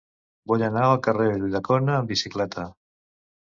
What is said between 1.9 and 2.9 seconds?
amb bicicleta.